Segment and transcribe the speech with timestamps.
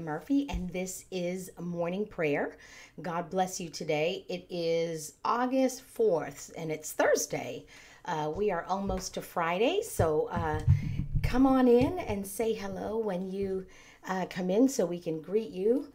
[0.00, 2.56] Murphy, and this is morning prayer.
[3.02, 4.24] God bless you today.
[4.26, 7.66] It is August 4th, and it's Thursday.
[8.06, 10.60] Uh, we are almost to Friday, so uh,
[11.22, 13.66] come on in and say hello when you
[14.08, 15.92] uh, come in so we can greet you.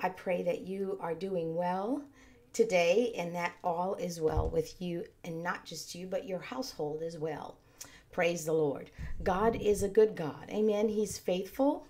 [0.00, 2.02] I pray that you are doing well
[2.52, 7.00] today and that all is well with you, and not just you, but your household
[7.00, 7.58] as well.
[8.10, 8.90] Praise the Lord.
[9.22, 10.50] God is a good God.
[10.50, 10.88] Amen.
[10.88, 11.86] He's faithful.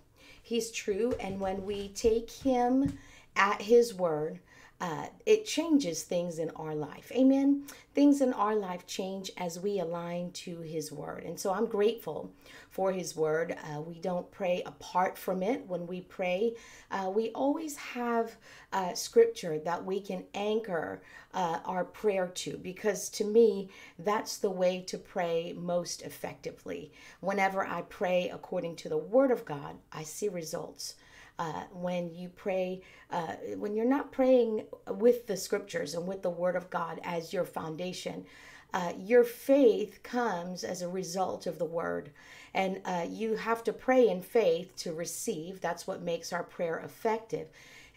[0.46, 1.12] He's true.
[1.18, 3.00] And when we take him
[3.34, 4.38] at his word,
[4.78, 7.10] uh, it changes things in our life.
[7.12, 7.64] Amen.
[7.94, 11.24] Things in our life change as we align to His Word.
[11.24, 12.30] And so I'm grateful
[12.68, 13.56] for His Word.
[13.64, 15.66] Uh, we don't pray apart from it.
[15.66, 16.56] When we pray,
[16.90, 18.36] uh, we always have
[18.72, 21.00] uh, scripture that we can anchor
[21.32, 26.92] uh, our prayer to because to me, that's the way to pray most effectively.
[27.20, 30.96] Whenever I pray according to the Word of God, I see results
[31.38, 36.30] uh, when you pray, uh, when you're not praying with the scriptures and with the
[36.30, 38.24] Word of God as your foundation,
[38.72, 42.10] uh, your faith comes as a result of the Word.
[42.54, 45.60] And uh, you have to pray in faith to receive.
[45.60, 47.48] That's what makes our prayer effective.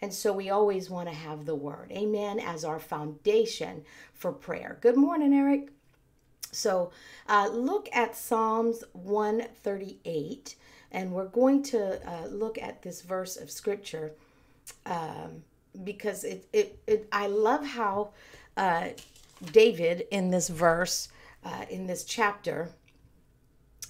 [0.02, 4.78] And so we always want to have the Word, amen, as our foundation for prayer.
[4.80, 5.70] Good morning, Eric.
[6.52, 6.90] So
[7.28, 10.56] uh, look at Psalms 138
[10.92, 14.12] and we're going to uh, look at this verse of scripture
[14.86, 15.42] um,
[15.84, 18.10] because it, it, it, I love how
[18.56, 18.88] uh,
[19.52, 21.08] David in this verse,
[21.44, 22.70] uh, in this chapter,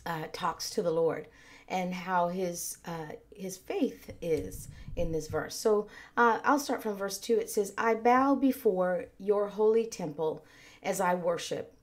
[0.06, 1.26] uh, talks to the Lord
[1.68, 5.54] and how his uh, his faith is in this verse.
[5.54, 7.38] So uh, I'll start from verse two.
[7.38, 10.44] It says, "I bow before your holy temple
[10.82, 11.74] as I worship.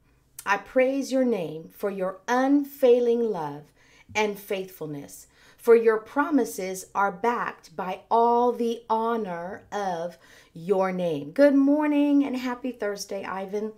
[0.46, 3.64] I praise your name for your unfailing love
[4.16, 5.28] and faithfulness.
[5.58, 10.18] For your promises are backed by all the honor of
[10.54, 11.32] your name.
[11.32, 13.74] Good morning and happy Thursday, Ivan.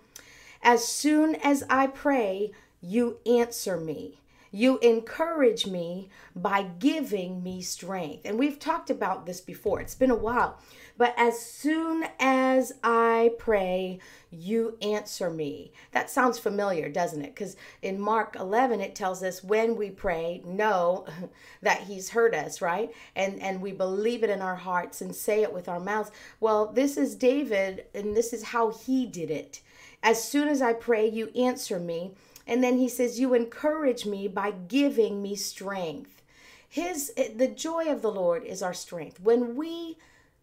[0.62, 4.19] As soon as I pray, you answer me.
[4.52, 8.22] You encourage me by giving me strength.
[8.24, 9.80] And we've talked about this before.
[9.80, 10.58] It's been a while.
[10.96, 14.00] But as soon as I pray,
[14.30, 15.72] you answer me.
[15.92, 17.34] That sounds familiar, doesn't it?
[17.34, 21.06] Because in Mark 11, it tells us when we pray, know
[21.62, 22.92] that He's heard us, right?
[23.16, 26.10] And, and we believe it in our hearts and say it with our mouths.
[26.38, 29.60] Well, this is David, and this is how he did it.
[30.02, 32.12] As soon as I pray, you answer me.
[32.50, 36.20] And then he says, You encourage me by giving me strength.
[36.68, 39.20] His the joy of the Lord is our strength.
[39.20, 39.98] When we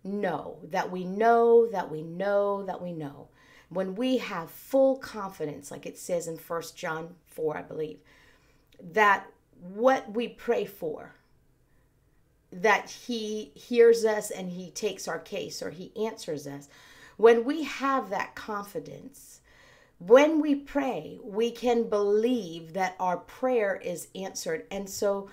[0.05, 3.27] know that we know that we know that we know,
[3.67, 7.99] when we have full confidence, like it says in First John 4, I believe,
[8.81, 9.27] that
[9.59, 11.13] what we pray for,
[12.53, 16.69] that he hears us and he takes our case or he answers us.
[17.17, 19.41] When we have that confidence,
[19.99, 24.65] when we pray, we can believe that our prayer is answered.
[24.69, 25.29] And so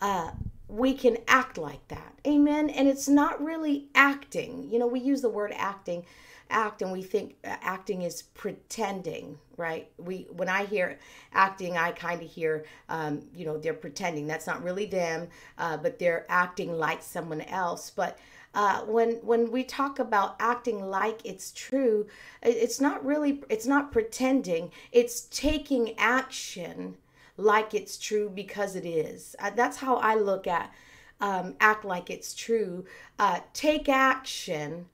[0.00, 0.30] uh,
[0.68, 2.18] we can act like that.
[2.26, 2.70] Amen.
[2.70, 4.68] And it's not really acting.
[4.70, 6.04] You know, we use the word acting,
[6.48, 9.90] act, and we think uh, acting is pretending, right?
[9.98, 10.98] We when I hear
[11.32, 14.26] acting, I kind of hear, um, you know, they're pretending.
[14.26, 17.90] That's not really them, uh, but they're acting like someone else.
[17.90, 18.18] But
[18.54, 22.06] uh, when when we talk about acting like it's true,
[22.42, 24.70] it's not really it's not pretending.
[24.92, 26.96] It's taking action
[27.36, 29.34] like it's true because it is.
[29.38, 30.72] Uh, that's how I look at
[31.20, 32.84] um, act like it's true.
[33.18, 34.86] Uh, take action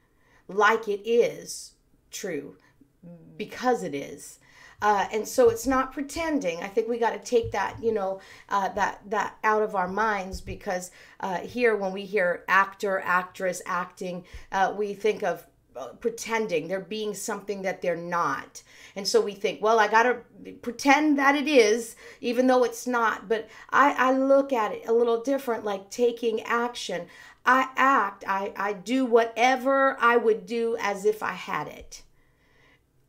[0.48, 1.72] like it is
[2.10, 2.56] true
[3.36, 4.38] because it is.
[4.82, 6.62] Uh, and so it's not pretending.
[6.62, 9.88] I think we got to take that, you know, uh, that that out of our
[9.88, 15.46] minds because uh, here when we hear actor, actress, acting, uh, we think of
[15.76, 16.66] uh, pretending.
[16.66, 18.62] They're being something that they're not.
[18.96, 20.18] And so we think well i gotta
[20.62, 23.28] pretend that it is even though it's not.
[23.28, 27.06] But i i look at it a little different like taking action.
[27.46, 32.02] I act i i do whatever i would do as if i had it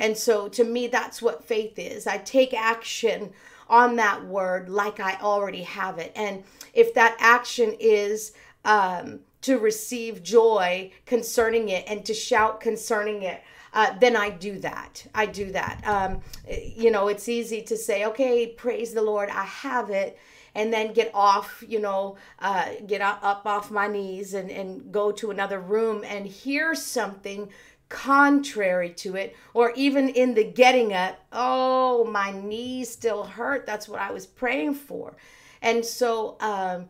[0.02, 2.08] and so to me, that's what faith is.
[2.08, 3.34] I take action
[3.70, 6.12] on that word like I already have it.
[6.16, 6.44] And
[6.74, 8.34] if that action is
[8.66, 13.44] um, to receive joy concerning it and to shout concerning it,
[13.76, 15.06] uh, then I do that.
[15.14, 15.82] I do that.
[15.86, 20.18] Um, you know, it's easy to say, okay, praise the Lord, I have it
[20.54, 25.12] and then get off, you know, uh, get up, off my knees and, and go
[25.12, 27.50] to another room and hear something
[27.92, 33.66] contrary to it, or even in the getting up, oh, my knees still hurt.
[33.66, 35.14] That's what I was praying for.
[35.62, 36.90] And so, um,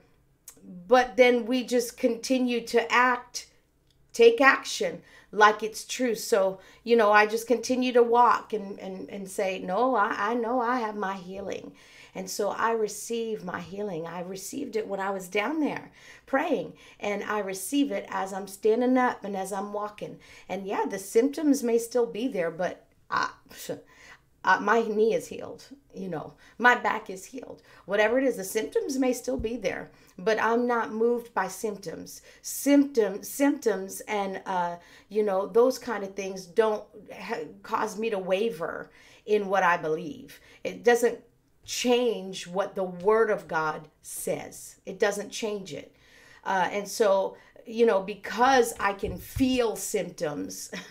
[0.88, 3.48] but then we just continue to act,
[4.14, 5.02] take action
[5.32, 6.16] like it's true.
[6.16, 10.34] So, you know, I just continue to walk and, and, and say, No, I, I
[10.36, 11.74] know I have my healing.
[12.14, 14.06] And so I receive my healing.
[14.06, 15.92] I received it when I was down there
[16.32, 20.18] praying, and I receive it as I'm standing up and as I'm walking.
[20.48, 23.32] And yeah, the symptoms may still be there, but I,
[24.46, 27.62] uh, my knee is healed, you know, my back is healed.
[27.86, 32.22] Whatever it is, the symptoms may still be there, but I'm not moved by symptoms.
[32.42, 34.78] Symptom symptoms and uh,
[35.10, 38.90] you know those kind of things don't ha- cause me to waver
[39.26, 40.40] in what I believe.
[40.64, 41.20] It doesn't
[41.66, 44.78] change what the Word of God says.
[44.86, 45.94] It doesn't change it,
[46.44, 50.72] uh, and so you know because I can feel symptoms.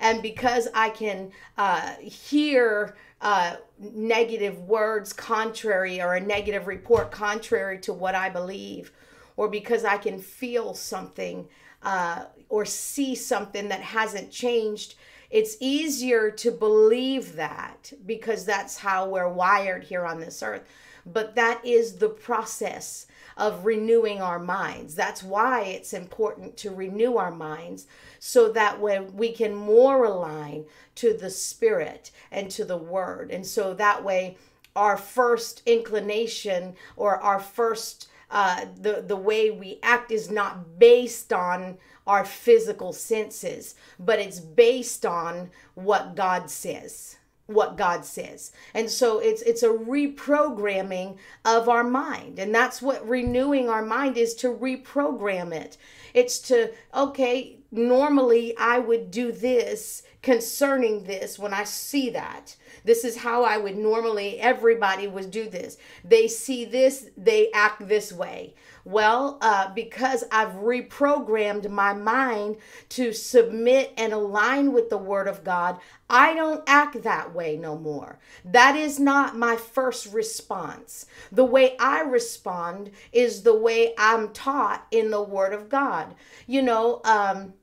[0.00, 7.78] and because I can uh, hear uh, negative words contrary or a negative report contrary
[7.80, 8.92] to what I believe,
[9.36, 11.48] or because I can feel something
[11.82, 14.94] uh, or see something that hasn't changed,
[15.30, 20.64] it's easier to believe that because that's how we're wired here on this earth.
[21.06, 24.94] But that is the process of renewing our minds.
[24.94, 27.86] That's why it's important to renew our minds
[28.18, 30.66] so that when we can more align
[30.96, 33.30] to the spirit and to the word.
[33.30, 34.36] And so that way
[34.76, 41.32] our first inclination or our first uh, the the way we act is not based
[41.32, 47.16] on our physical senses, but it's based on what God says
[47.46, 48.52] what God says.
[48.72, 52.38] And so it's it's a reprogramming of our mind.
[52.38, 55.76] And that's what renewing our mind is to reprogram it.
[56.14, 62.56] It's to okay, normally I would do this concerning this when I see that.
[62.84, 65.76] This is how I would normally everybody would do this.
[66.04, 68.54] They see this, they act this way.
[68.84, 72.56] Well, uh, because I've reprogrammed my mind
[72.90, 75.78] to submit and align with the Word of God,
[76.10, 78.18] I don't act that way no more.
[78.44, 81.06] That is not my first response.
[81.32, 86.14] The way I respond is the way I'm taught in the Word of God.
[86.46, 87.54] You know, um,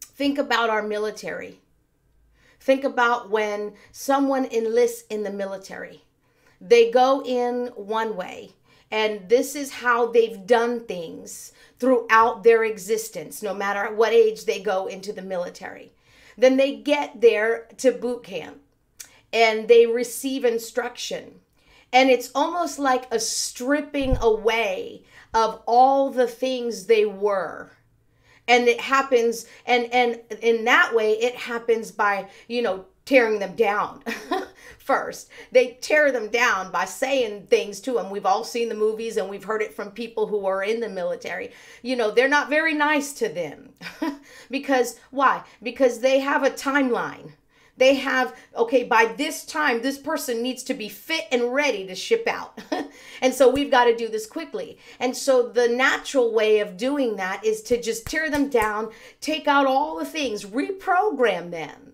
[0.00, 1.60] think about our military.
[2.66, 6.02] Think about when someone enlists in the military.
[6.60, 8.54] They go in one way
[8.90, 14.60] and this is how they've done things throughout their existence, no matter what age they
[14.60, 15.92] go into the military.
[16.36, 18.60] Then they get there to boot camp
[19.32, 21.38] and they receive instruction.
[21.92, 27.75] And it's almost like a stripping away of all the things they were
[28.48, 33.54] and it happens and and in that way it happens by you know tearing them
[33.54, 34.02] down
[34.78, 35.30] first.
[35.52, 38.10] They tear them down by saying things to them.
[38.10, 40.88] We've all seen the movies and we've heard it from people who are in the
[40.88, 41.52] military.
[41.82, 43.70] You know, they're not very nice to them.
[44.50, 45.44] because why?
[45.62, 47.32] Because they have a timeline.
[47.76, 51.94] They have, okay, by this time, this person needs to be fit and ready to
[51.94, 52.58] ship out.
[53.20, 54.78] and so we've got to do this quickly.
[54.98, 58.90] And so the natural way of doing that is to just tear them down,
[59.20, 61.86] take out all the things, reprogram them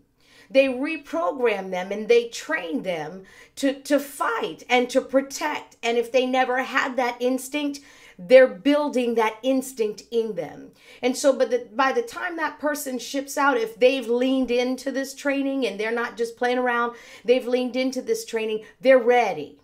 [0.53, 3.25] they reprogram them and they train them
[3.57, 5.77] to, to fight and to protect.
[5.83, 7.81] And if they never had that instinct,
[8.19, 10.71] they're building that instinct in them.
[11.01, 14.91] And so, but the, by the time that person ships out, if they've leaned into
[14.91, 19.59] this training and they're not just playing around, they've leaned into this training, they're ready.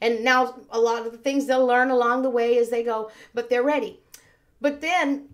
[0.00, 3.10] And now, a lot of the things they'll learn along the way as they go,
[3.34, 3.98] but they're ready.
[4.60, 5.30] But then,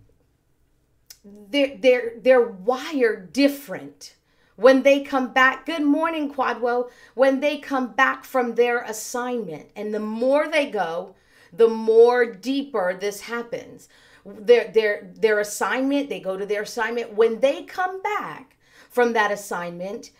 [1.51, 4.15] they're they're they're wired different
[4.57, 6.91] when they come back, good morning, Quadwo.
[7.15, 11.15] When they come back from their assignment, and the more they go,
[11.57, 13.89] the more deeper this happens.
[14.25, 17.15] Their their their assignment, they go to their assignment.
[17.15, 18.57] When they come back
[18.91, 20.11] from that assignment,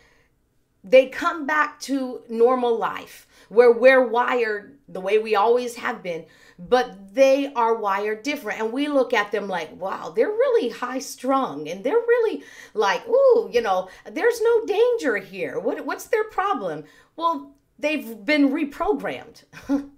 [0.83, 6.27] they come back to normal life where we're wired the way we always have been
[6.59, 8.61] but they are wired different.
[8.61, 13.07] And we look at them like, wow, they're really high strung and they're really like,
[13.09, 15.59] ooh, you know, there's no danger here.
[15.59, 16.85] What, what's their problem?
[17.17, 19.45] Well, they've been reprogrammed.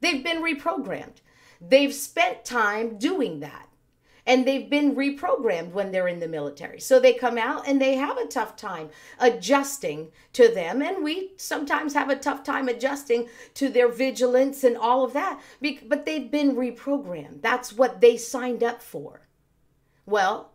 [0.00, 1.20] they've been reprogrammed.
[1.60, 3.70] They've spent time doing that
[4.26, 6.78] and they've been reprogrammed when they're in the military.
[6.78, 10.82] So they come out and they have a tough time adjusting to them.
[10.82, 15.40] And we sometimes have a tough time adjusting to their vigilance and all of that.
[15.60, 17.42] But they've been reprogrammed.
[17.42, 19.26] That's what they signed up for.
[20.06, 20.52] Well,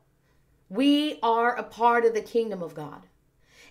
[0.70, 3.08] we are a part of the kingdom of God.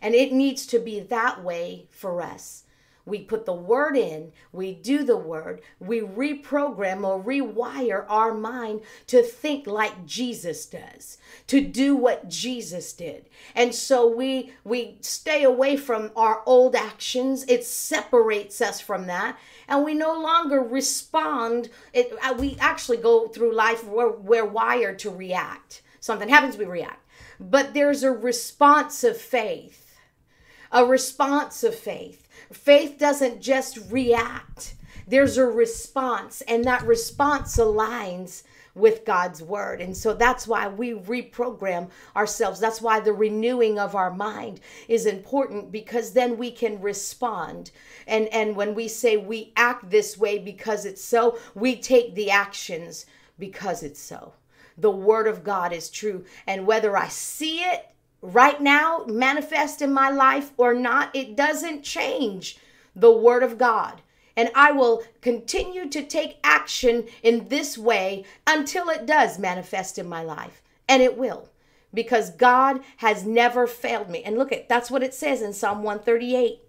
[0.03, 2.65] And it needs to be that way for us.
[3.07, 8.81] We put the word in, we do the word, we reprogram or rewire our mind
[9.09, 13.27] to think like Jesus does, to do what Jesus did.
[13.55, 17.45] And so we we stay away from our old actions.
[17.47, 21.69] It separates us from that and we no longer respond.
[21.93, 25.83] It, uh, we actually go through life where we're wired to react.
[26.01, 27.07] Something happens, we react.
[27.39, 29.97] But there's a response of faith,
[30.71, 34.75] a response of faith Faith doesn't just react,
[35.07, 38.43] there's a response, and that response aligns
[38.75, 39.81] with God's word.
[39.81, 42.59] And so that's why we reprogram ourselves.
[42.59, 47.71] That's why the renewing of our mind is important because then we can respond.
[48.07, 52.31] And and when we say we act this way because it's so, we take the
[52.31, 53.07] actions
[53.39, 54.33] because it's so.
[54.77, 57.94] The word of God is true and whether I see it
[58.25, 62.57] right now manifest in my life or not, it doesn't change
[62.97, 64.01] the Word of God.
[64.37, 70.09] And I will continue to take action in this way until it does manifest in
[70.09, 70.63] my life.
[70.89, 71.51] And it will,
[71.93, 74.23] because God has never failed me.
[74.25, 76.61] And look at that's what it says in Psalm 138.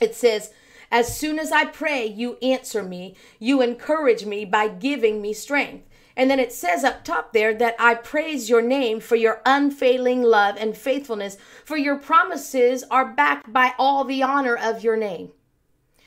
[0.00, 0.52] It says,
[0.90, 5.85] As soon as I pray, you answer me, you encourage me by giving me strength.
[6.16, 10.22] And then it says up top there that I praise your name for your unfailing
[10.22, 15.32] love and faithfulness, for your promises are backed by all the honor of your name.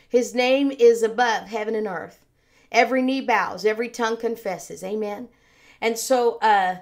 [0.07, 2.25] His name is above heaven and earth.
[2.71, 4.83] Every knee bows, every tongue confesses.
[4.83, 5.29] Amen.
[5.79, 6.77] And so uh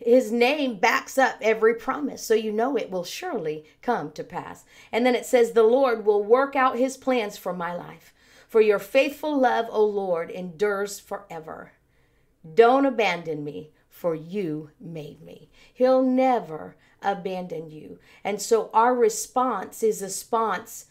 [0.00, 4.64] his name backs up every promise, so you know it will surely come to pass.
[4.92, 8.14] And then it says, The Lord will work out his plans for my life.
[8.48, 11.72] For your faithful love, O Lord, endures forever.
[12.54, 15.50] Don't abandon me, for you made me.
[15.74, 17.98] He'll never abandon you.
[18.22, 20.86] And so our response is a response,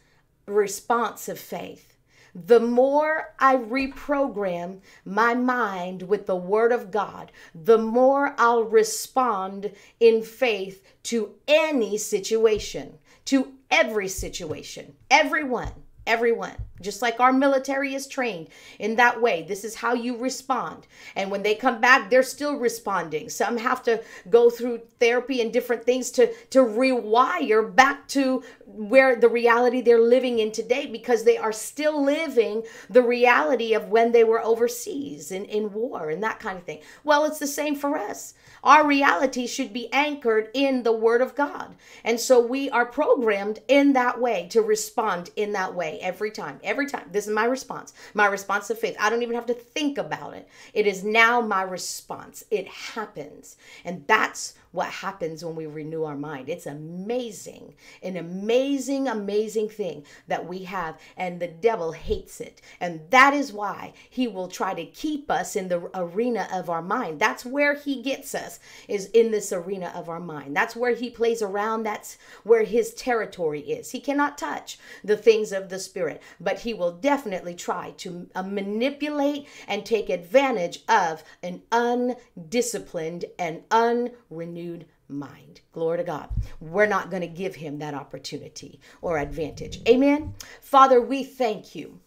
[0.46, 1.98] response of faith.
[2.36, 9.72] The more I reprogram my mind with the Word of God, the more I'll respond
[10.00, 15.72] in faith to any situation, to every situation, everyone
[16.08, 18.48] everyone just like our military is trained
[18.80, 19.44] in that way.
[19.48, 20.88] This is how you respond.
[21.16, 23.30] And when they come back they're still responding.
[23.30, 29.16] Some have to go through therapy and different things to to rewire back to where
[29.16, 34.12] the reality they're living in today because they are still living the reality of when
[34.12, 37.76] they were overseas in, in war and that kind of thing well it's the same
[37.76, 38.34] for us
[38.64, 41.76] our reality should be anchored in the Word of God.
[42.04, 46.60] And so we are programmed in that way to respond in that way every time.
[46.64, 47.08] Every time.
[47.12, 47.94] This is my response.
[48.14, 48.98] My response to faith.
[49.00, 50.50] I don't even have to think about it.
[50.74, 52.44] It is now my response.
[52.52, 53.56] It happens.
[53.86, 56.48] And that's what happens when we renew our mind.
[56.48, 62.62] It's amazing, an amazing, amazing thing that we have, and the devil hates it.
[62.80, 66.84] And that is why he will try to keep us in the arena of our
[66.84, 67.20] mind.
[67.20, 70.56] That's where he gets us, is in this arena of our mind.
[70.56, 71.82] That's where he plays around.
[71.82, 73.90] That's where his territory is.
[73.90, 78.44] He cannot touch the things of the spirit, but he will definitely try to uh,
[78.44, 85.62] manipulate and take advantage of an undisciplined and unrenewed renewed mind.
[85.72, 86.30] Glory to God.
[86.60, 89.80] We're not going to give him that opportunity or advantage.
[89.88, 90.34] Amen.
[90.62, 92.00] Father, we thank you.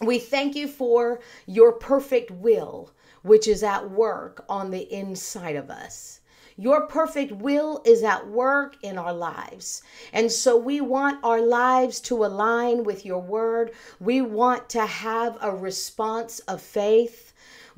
[0.00, 2.92] We thank you for your perfect will,
[3.22, 6.20] which is at work on the inside of us.
[6.56, 9.82] Your perfect will is at work in our lives.
[10.12, 13.70] And so we want our lives to align with your word.
[14.00, 17.27] We want to have a response of faith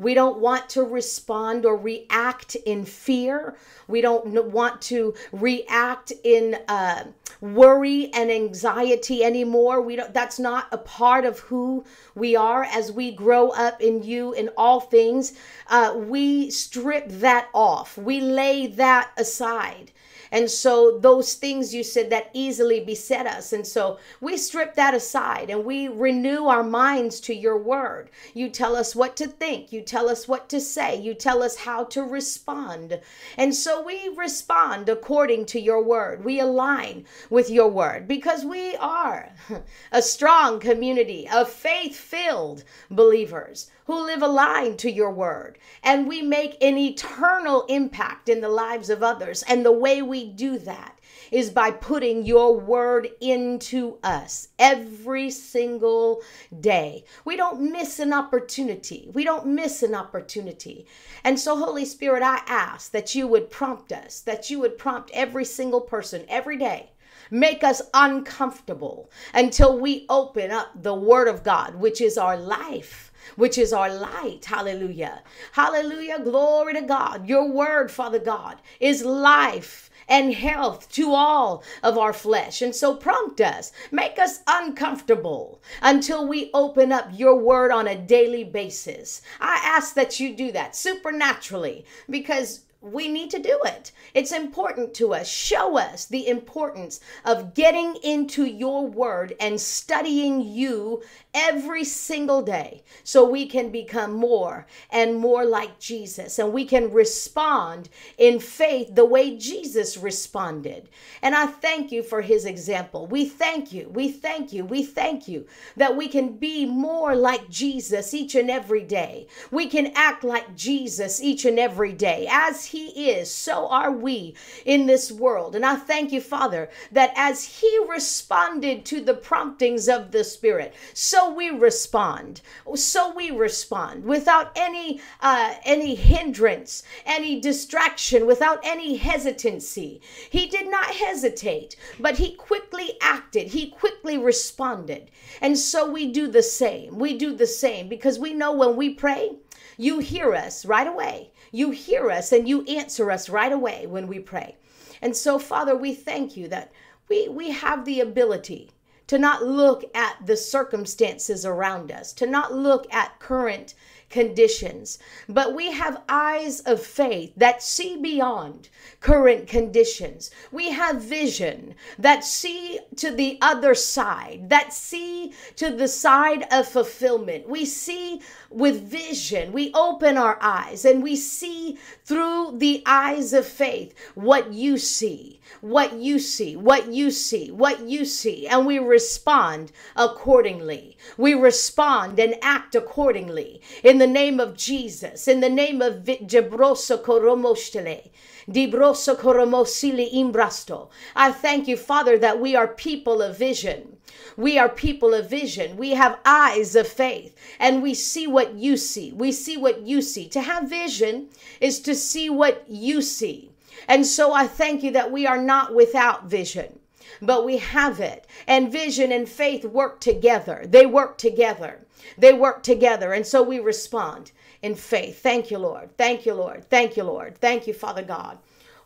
[0.01, 3.55] we don't want to respond or react in fear.
[3.87, 7.05] We don't want to react in uh,
[7.43, 9.83] worry and anxiety anymore.
[9.83, 10.15] We don't.
[10.15, 14.49] That's not a part of who we are as we grow up in you in
[14.57, 15.35] all things.
[15.69, 17.99] Uh, we strip that off.
[17.99, 19.93] We lay that aside.
[20.33, 23.53] And so those things you said that easily beset us.
[23.53, 28.11] And so we strip that aside and we renew our minds to your word.
[28.35, 31.57] You tell us what to think, you tell us what to say, you tell us
[31.57, 33.01] how to respond.
[33.37, 36.25] And so we respond according to your word.
[36.25, 39.31] We align with your word because we are
[39.93, 45.59] a strong community of faith filled believers who live aligned to your word.
[45.83, 49.43] And we make an eternal impact in the lives of others.
[49.49, 50.99] And the way we do that
[51.31, 56.23] is by putting your word into us every single
[56.61, 57.05] day.
[57.25, 59.09] We don't miss an opportunity.
[59.13, 60.87] We don't miss an opportunity.
[61.25, 65.11] And so, Holy Spirit, I ask that you would prompt us, that you would prompt
[65.13, 66.91] every single person every day
[67.33, 73.11] make us uncomfortable until we open up the Word of God, which is our life
[73.37, 74.45] which is our light.
[74.45, 75.23] Hallelujah.
[75.53, 76.21] Hallelujah.
[76.21, 77.29] Glory to God.
[77.29, 82.61] Your word, Father God, is life and health to all of our flesh.
[82.61, 87.97] And so prompt us, make us uncomfortable until we open up your word on a
[87.97, 89.23] daily basis.
[89.41, 93.93] I ask that you do that supernaturally because we need to do it.
[94.15, 95.29] It's important to us.
[95.29, 101.03] Show us the importance of getting into your word and studying you
[101.35, 106.91] every single day so we can become more and more like Jesus and we can
[106.91, 110.89] respond in faith the way Jesus responded.
[111.23, 113.07] And I thank you for his example.
[113.07, 113.91] We thank you.
[113.91, 114.65] We thank you.
[114.65, 115.47] We thank you
[115.77, 119.27] that we can be more like Jesus each and every day.
[119.51, 122.27] We can act like Jesus each and every day.
[122.31, 124.35] As he is, so are we
[124.65, 125.55] in this world.
[125.55, 130.75] And I thank you, Father, that as he responded to the promptings of the Spirit,
[130.95, 132.41] so we respond
[132.75, 140.01] so we respond without any uh, any hindrance any distraction without any hesitancy.
[140.31, 143.49] He did not hesitate but he quickly acted.
[143.49, 145.11] He quickly responded.
[145.41, 146.99] And so we do the same.
[146.99, 149.37] We do the same because we know when we pray
[149.77, 154.07] you hear us right away you hear us and you answer us right away when
[154.07, 154.57] we pray
[155.03, 156.73] and so father we thank you that
[157.09, 158.71] we we have the ability
[159.11, 163.75] to not look at the circumstances around us, to not look at current
[164.09, 168.69] conditions, but we have eyes of faith that see beyond
[169.01, 170.31] current conditions.
[170.53, 176.69] We have vision that see to the other side, that see to the side of
[176.69, 177.49] fulfillment.
[177.49, 179.53] We see with vision.
[179.53, 185.41] We open our eyes and we see through the eyes of faith what you see,
[185.61, 190.97] what you see, what you see, what you see, and we respond accordingly.
[191.17, 193.63] We respond and act accordingly.
[193.85, 198.11] In the name of Jesus, in the name of Jebroso Koromoshtele.
[198.51, 200.89] Dibroso Koromosili Imbrasto.
[201.15, 203.97] I thank you, Father, that we are people of vision.
[204.37, 205.77] We are people of vision.
[205.77, 209.13] We have eyes of faith and we see what you see.
[209.13, 210.29] We see what you see.
[210.29, 211.29] To have vision
[211.61, 213.51] is to see what you see.
[213.87, 216.81] And so I thank you that we are not without vision,
[217.23, 218.27] but we have it.
[218.47, 220.65] And vision and faith work together.
[220.67, 221.87] They work together.
[222.19, 223.13] They work together.
[223.13, 225.23] And so we respond in faith.
[225.23, 225.97] Thank you, Lord.
[225.97, 226.69] Thank you, Lord.
[226.69, 227.39] Thank you, Lord.
[227.39, 228.39] Thank you, Father God.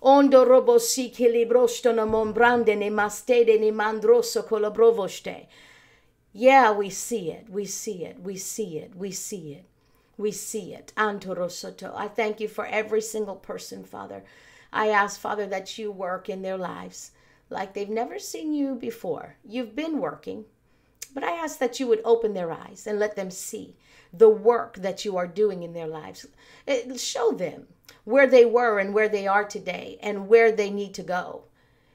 [0.02, 5.46] Ondo robo si kilibrosto na mombrande ni mastede ni mandroso kolobrovoste.
[6.32, 7.48] Yeah, we see it.
[7.48, 8.20] We see it.
[8.20, 8.94] We see it.
[8.96, 9.64] We see it.
[10.18, 10.92] We see it.
[10.96, 11.92] Antorosoto.
[11.94, 14.24] I thank you for every single person, Father.
[14.72, 17.12] I ask, Father, that you work in their lives
[17.50, 19.36] like they've never seen you before.
[19.44, 20.44] You've been working,
[21.14, 23.76] but I ask that you would open their eyes and let them see
[24.12, 26.26] the work that you are doing in their lives.
[26.66, 27.66] Eh, show them
[28.04, 31.44] where they were and where they are today and where they need to go.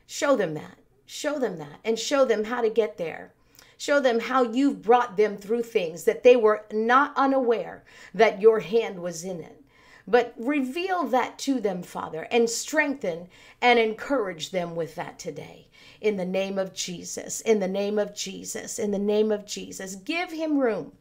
[0.07, 0.77] Show them that.
[1.05, 3.33] Show them that and show them how to get there.
[3.77, 8.59] Show them how you've brought them through things that they were not unaware that your
[8.59, 9.63] hand was in it.
[10.05, 13.29] But reveal that to them, Father, and strengthen
[13.61, 15.68] and encourage them with that today.
[16.01, 19.95] In the name of Jesus, in the name of Jesus, in the name of Jesus.
[19.95, 20.93] Give him room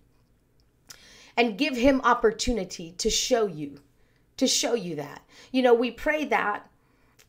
[1.37, 3.81] and give him opportunity to show you
[4.39, 5.23] to show you that.
[5.53, 6.69] You know, we pray that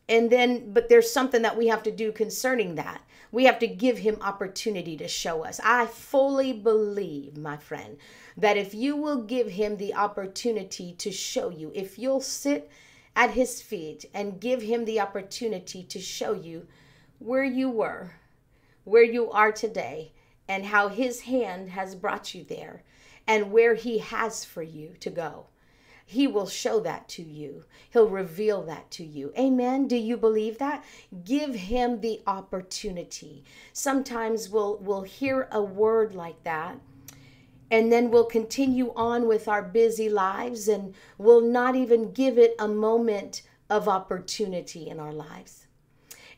[0.08, 3.02] and then but there's something that we have to do concerning that.
[3.32, 5.60] We have to give him opportunity to show us.
[5.62, 7.96] I fully believe, my friend,
[8.36, 12.68] that if you will give him the opportunity to show you, if you'll sit
[13.14, 16.66] at his feet and give him the opportunity to show you
[17.20, 18.16] where you were,
[18.82, 20.12] where you are today,
[20.48, 22.82] and how his hand has brought you there,
[23.28, 25.46] and where he has for you to go
[26.10, 27.62] he will show that to you.
[27.92, 29.32] He'll reveal that to you.
[29.38, 29.86] Amen.
[29.86, 30.84] Do you believe that?
[31.22, 33.44] Give him the opportunity.
[33.72, 36.80] Sometimes we'll we'll hear a word like that
[37.70, 42.56] and then we'll continue on with our busy lives and we'll not even give it
[42.58, 45.68] a moment of opportunity in our lives.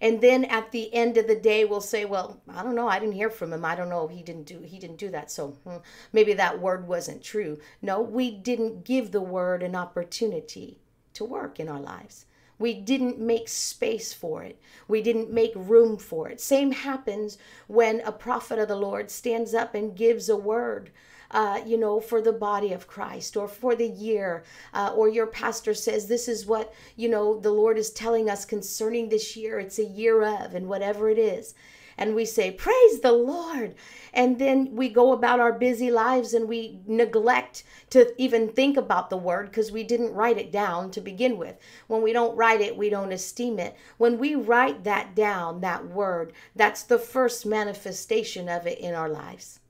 [0.02, 2.88] And then at the end of the day, we'll say, well, I don't know.
[2.88, 3.64] I didn't hear from him.
[3.64, 4.08] I don't know.
[4.08, 5.30] He didn't do, he didn't do that.
[5.30, 5.76] So hmm,
[6.12, 7.60] maybe that word wasn't true.
[7.80, 10.80] No, we didn't give the word an opportunity
[11.14, 12.26] to work in our lives.
[12.58, 14.60] We didn't make space for it.
[14.88, 16.40] We didn't make room for it.
[16.40, 17.38] Same happens
[17.68, 20.90] when a prophet of the Lord stands up and gives a word
[21.32, 25.26] uh, you know, for the body of Christ or for the year, uh, or your
[25.26, 29.58] pastor says this is what, you know, the Lord is telling us concerning this year,
[29.58, 31.54] it's a year of, and whatever it is
[31.98, 33.74] and we say, Praise the Lord.
[34.12, 39.10] And then we go about our busy lives and we neglect to even think about
[39.10, 41.56] the word because we didn't write it down to begin with.
[41.86, 43.76] When we don't write it, we don't esteem it.
[43.98, 49.08] When we write that down, that word, that's the first manifestation of it in our
[49.08, 49.60] lives.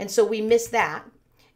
[0.00, 1.04] And so we miss that.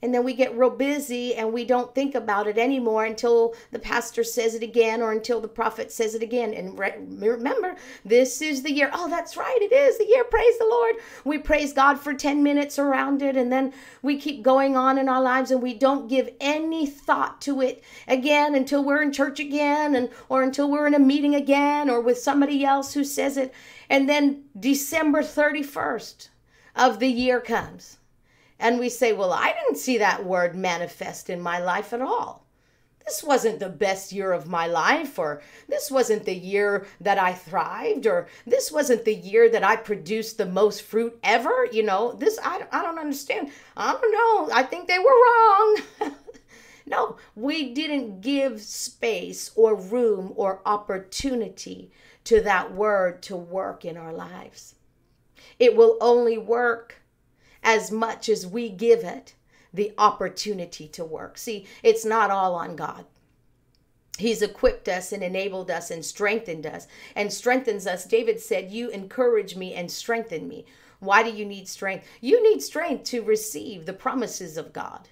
[0.02, 3.78] And then we get real busy and we don't think about it anymore until the
[3.78, 6.52] pastor says it again or until the prophet says it again.
[6.52, 10.59] And re- remember this is the year oh that's right it is the year praise
[10.59, 10.96] the lord.
[11.24, 15.09] We praise god for 10 minutes around it and then we keep going on in
[15.09, 19.40] our lives and we don't give any thought to it again until we're in church
[19.40, 23.38] again and or until we're in a meeting again or with somebody else who says
[23.38, 23.54] it.
[23.88, 26.28] And then december 31st
[26.76, 27.96] of the year comes
[28.59, 32.45] and we say, Well, I didn't see that word manifest in my life at all.
[33.05, 37.35] This wasn't the best year of my life, or this wasn't the year that I
[37.35, 41.69] thrived, or this wasn't the year that I produced the most fruit ever.
[41.71, 43.51] You know, this, I, I don't understand.
[43.77, 44.55] I don't know.
[44.55, 46.14] I think they were wrong.
[46.87, 51.90] no, we didn't give space or room or opportunity
[52.25, 54.77] to that word to work in our lives.
[55.59, 57.03] It will only work
[57.64, 59.35] as much as we give it
[59.72, 61.37] the opportunity to work.
[61.37, 63.07] See, it's not all on God.
[64.18, 68.05] He's equipped us and enabled us and strengthened us and strengthens us.
[68.05, 70.66] David said, You encourage me and strengthen me.
[71.00, 72.07] Why do you need strength?
[72.20, 75.09] You need strength to receive the promises of God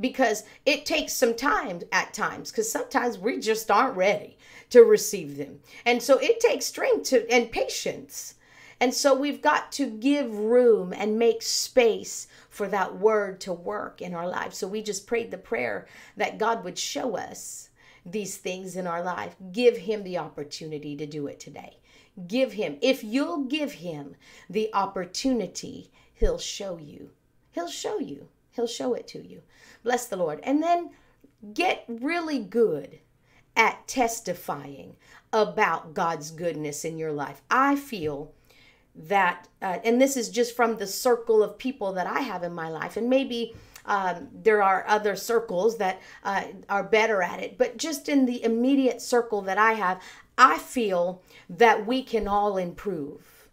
[0.00, 4.38] because it takes some time at times because sometimes we just aren't ready
[4.70, 5.60] to receive them.
[5.84, 8.36] And so it takes strength to and patience
[8.82, 14.02] and so we've got to give room and make space for that word to work
[14.02, 14.58] in our lives.
[14.58, 17.70] So we just prayed the prayer that God would show us
[18.04, 19.36] these things in our life.
[19.52, 21.78] Give him the opportunity to do it today.
[22.26, 24.16] Give him, if you'll give him
[24.50, 27.10] the opportunity, he'll show you.
[27.52, 28.30] He'll show you.
[28.50, 29.42] He'll show it to you.
[29.84, 30.40] Bless the Lord.
[30.42, 30.90] And then
[31.54, 32.98] get really good
[33.56, 34.96] at testifying
[35.32, 37.42] about God's goodness in your life.
[37.48, 38.34] I feel
[38.94, 42.52] that, uh, and this is just from the circle of people that I have in
[42.52, 47.58] my life, and maybe um, there are other circles that uh, are better at it,
[47.58, 50.00] but just in the immediate circle that I have,
[50.38, 53.48] I feel that we can all improve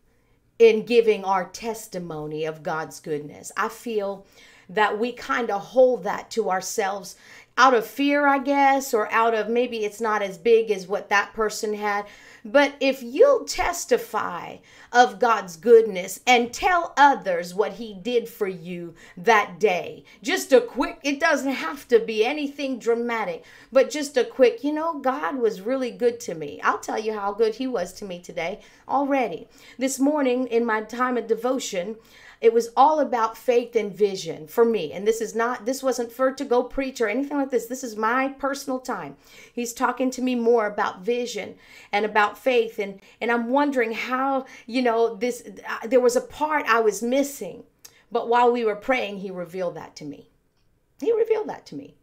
[0.59, 3.51] in giving our testimony of God's goodness.
[3.55, 4.25] I feel
[4.69, 7.15] that we kind of hold that to ourselves
[7.59, 11.09] out of fear, I guess, or out of maybe it's not as big as what
[11.09, 12.05] that person had.
[12.45, 14.57] But if you'll testify
[14.93, 20.61] of God's goodness and tell others what He did for you that day, just a
[20.61, 25.35] quick, it doesn't have to be anything dramatic, but just a quick, you know, God
[25.35, 26.61] was really good to me.
[26.63, 29.49] I'll tell you how good He was to me today already.
[29.77, 31.97] This morning in my time of devotion,
[32.41, 34.93] it was all about faith and vision for me.
[34.93, 37.65] And this is not, this wasn't for to go preach or anything like this.
[37.65, 39.17] This is my personal time.
[39.53, 41.55] He's talking to me more about vision
[41.91, 42.79] and about faith.
[42.79, 47.03] And, and I'm wondering how, you know, this, uh, there was a part I was
[47.03, 47.63] missing.
[48.09, 50.29] But while we were praying, he revealed that to me.
[51.01, 51.95] He revealed that to me.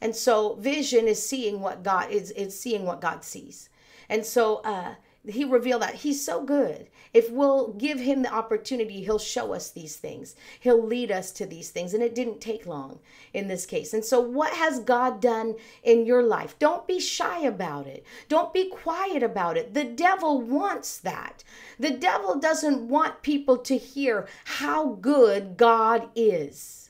[0.00, 3.68] And so vision is seeing what God is, is seeing what God sees.
[4.08, 4.94] And so uh
[5.28, 6.88] he revealed that he's so good.
[7.12, 10.34] If we'll give him the opportunity, he'll show us these things.
[10.60, 11.92] He'll lead us to these things.
[11.92, 13.00] And it didn't take long
[13.34, 13.92] in this case.
[13.92, 16.58] And so, what has God done in your life?
[16.58, 18.04] Don't be shy about it.
[18.28, 19.74] Don't be quiet about it.
[19.74, 21.44] The devil wants that.
[21.78, 26.89] The devil doesn't want people to hear how good God is.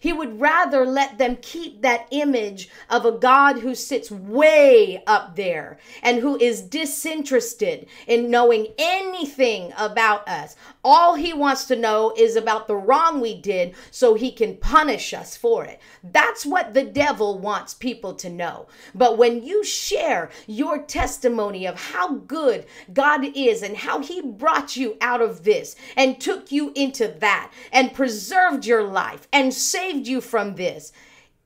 [0.00, 5.36] He would rather let them keep that image of a God who sits way up
[5.36, 10.56] there and who is disinterested in knowing anything about us.
[10.82, 15.12] All he wants to know is about the wrong we did so he can punish
[15.12, 15.80] us for it.
[16.02, 18.68] That's what the devil wants people to know.
[18.94, 24.76] But when you share your testimony of how good God is and how he brought
[24.76, 29.52] you out of this and took you into that and preserved your life and
[29.90, 30.92] saved you from this,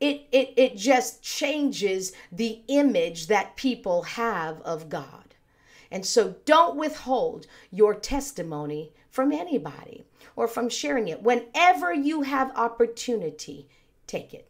[0.00, 5.34] it, it, it just changes the image that people have of God.
[5.90, 10.04] And so don't withhold your testimony from anybody
[10.34, 11.22] or from sharing it.
[11.22, 13.68] Whenever you have opportunity,
[14.06, 14.48] take it.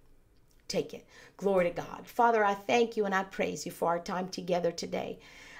[0.66, 1.06] Take it.
[1.36, 2.06] Glory to God.
[2.06, 5.18] Father, I thank you and I praise you for our time together today.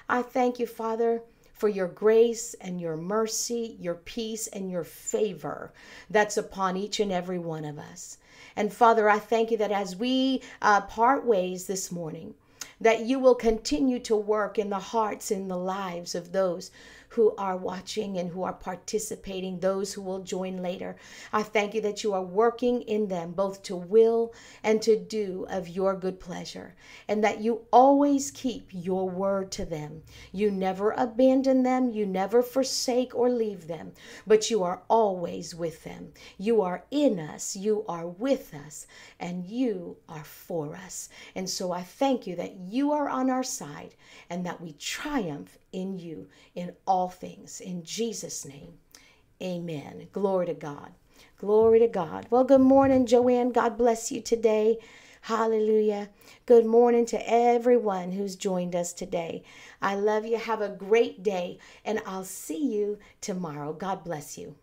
[0.09, 1.21] I thank you, Father,
[1.53, 5.71] for your grace and your mercy, your peace and your favor
[6.09, 8.17] that's upon each and every one of us.
[8.55, 12.35] And Father, I thank you that as we uh, part ways this morning,
[12.79, 16.71] that you will continue to work in the hearts and the lives of those
[17.15, 20.97] who are watching and who are participating, those who will join later.
[21.31, 25.45] I thank you that you are working in them both to will and to do
[25.49, 26.75] of your good pleasure,
[27.07, 30.03] and that you always keep your word to them.
[30.33, 33.93] You never abandon them, you never forsake or leave them,
[34.27, 36.11] but you are always with them.
[36.37, 38.87] You are in us, you are with us,
[39.19, 41.09] and you are for us.
[41.33, 43.95] And so I thank you that you are on our side
[44.29, 47.59] and that we triumph in you in all things.
[47.59, 48.79] In Jesus' name,
[49.41, 50.07] amen.
[50.13, 50.93] Glory to God.
[51.37, 52.27] Glory to God.
[52.29, 53.51] Well, good morning, Joanne.
[53.51, 54.77] God bless you today.
[55.21, 56.09] Hallelujah.
[56.45, 59.43] Good morning to everyone who's joined us today.
[59.81, 60.37] I love you.
[60.37, 63.73] Have a great day, and I'll see you tomorrow.
[63.73, 64.55] God bless you.